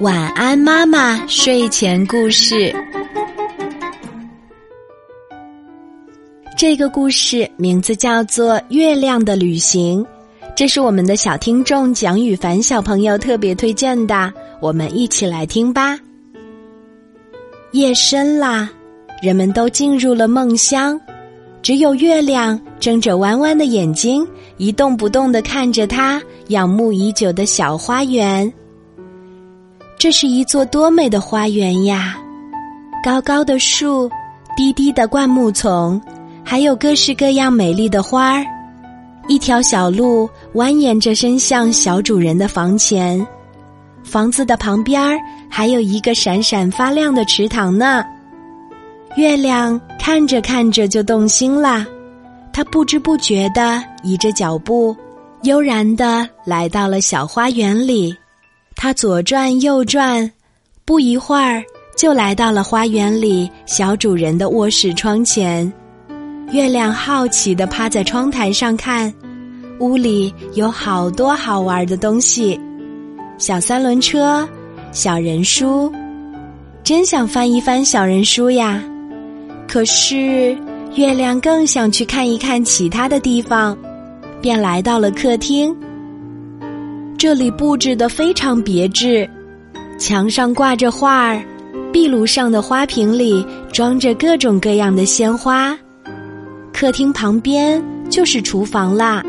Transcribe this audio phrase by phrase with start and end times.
[0.00, 1.26] 晚安，妈妈。
[1.26, 2.74] 睡前故事。
[6.56, 10.02] 这个故事名字叫做《月亮的旅行》，
[10.56, 15.98] 这是我们的小听众蒋雨凡小朋友特别推荐的，我们一起来听吧。
[17.72, 18.70] 夜深啦，
[19.20, 20.98] 人们都进入了梦乡，
[21.60, 28.52] 只有月亮睁着弯弯的眼睛，一动不动的看着他仰慕已久的小花园。
[30.04, 32.14] 这是一座多美的花园呀！
[33.02, 34.06] 高高的树，
[34.54, 35.98] 低低的灌木丛，
[36.44, 38.44] 还有各式各样美丽的花儿。
[39.28, 43.26] 一条小路蜿蜒着伸向小主人的房前，
[44.02, 48.04] 房子的旁边儿还有一个闪闪发亮的池塘呢。
[49.16, 51.86] 月亮看着看着就动心啦，
[52.52, 54.94] 它不知不觉地移着脚步，
[55.44, 58.14] 悠然地来到了小花园里。
[58.76, 60.30] 他左转右转，
[60.84, 61.62] 不一会儿
[61.96, 65.72] 就来到了花园里小主人的卧室窗前。
[66.50, 69.12] 月亮好奇地趴在窗台上看，
[69.78, 72.60] 屋里有好多好玩的东西：
[73.38, 74.46] 小三轮车、
[74.92, 75.90] 小人书。
[76.82, 78.84] 真想翻一翻小人书呀！
[79.66, 80.54] 可是
[80.94, 83.76] 月亮更想去看一看其他的地方，
[84.42, 85.74] 便来到了客厅。
[87.24, 89.26] 这里布置的非常别致，
[89.98, 91.42] 墙上挂着画儿，
[91.90, 95.74] 壁炉上的花瓶里装着各种各样的鲜花。
[96.70, 99.22] 客厅旁边就是厨房啦。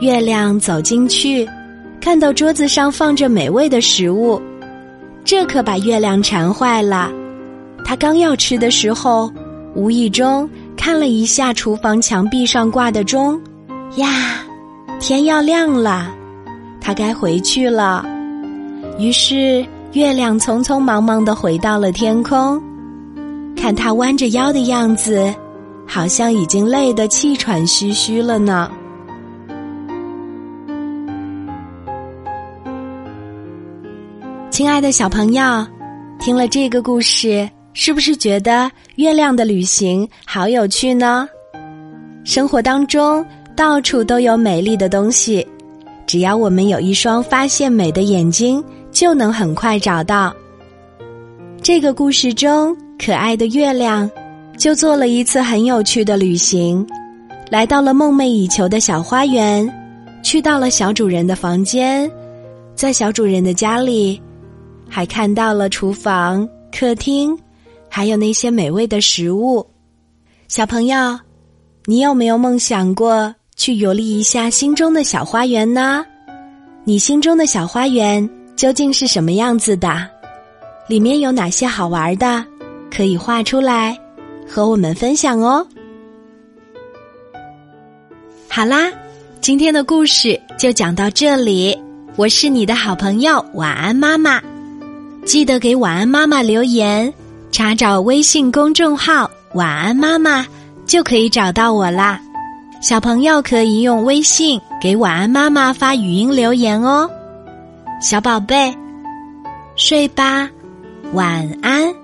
[0.00, 1.44] 月亮走进去，
[2.00, 4.40] 看到桌子上放着美味的食物，
[5.24, 7.10] 这可把月亮馋坏了。
[7.84, 9.28] 他刚要吃的时候，
[9.74, 13.36] 无意中看了一下厨房墙壁上挂的钟，
[13.96, 14.44] 呀，
[15.00, 16.14] 天要亮了。
[16.80, 18.04] 他该回去了，
[18.98, 22.60] 于是月亮匆匆忙忙的回到了天空。
[23.56, 25.32] 看他弯着腰的样子，
[25.86, 28.70] 好像已经累得气喘吁吁了呢。
[34.50, 35.66] 亲爱的小朋友，
[36.18, 41.28] 听了这个故事，是不是觉得月亮的旅行好有趣呢？
[42.24, 43.24] 生活当中
[43.56, 45.46] 到处都有美丽的东西。
[46.10, 48.60] 只要我们有一双发现美的眼睛，
[48.90, 50.34] 就能很快找到。
[51.62, 54.10] 这个故事中，可爱的月亮
[54.58, 56.84] 就做了一次很有趣的旅行，
[57.48, 59.72] 来到了梦寐以求的小花园，
[60.20, 62.10] 去到了小主人的房间，
[62.74, 64.20] 在小主人的家里，
[64.88, 66.44] 还看到了厨房、
[66.76, 67.38] 客厅，
[67.88, 69.64] 还有那些美味的食物。
[70.48, 71.20] 小朋友，
[71.84, 73.32] 你有没有梦想过？
[73.60, 76.02] 去游历一下心中的小花园呢？
[76.82, 78.26] 你心中的小花园
[78.56, 80.08] 究竟是什么样子的？
[80.88, 82.42] 里面有哪些好玩的？
[82.90, 83.94] 可以画出来
[84.48, 85.66] 和我们分享哦。
[88.48, 88.90] 好啦，
[89.42, 91.78] 今天的故事就讲到这里。
[92.16, 94.40] 我是你的好朋友晚安妈妈，
[95.26, 97.12] 记得给晚安妈妈留言，
[97.52, 100.46] 查找微信公众号“晚安妈妈”
[100.86, 102.18] 就可以找到我啦。
[102.80, 107.08] 小朋友可以用微信给晚安妈妈发语音留言哦，
[108.00, 108.74] 小宝贝，
[109.76, 110.48] 睡吧，
[111.12, 111.99] 晚安。